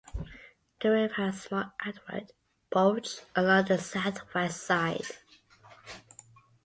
[0.81, 2.31] The rim has a small outward
[2.71, 5.05] bulge along the southwest side.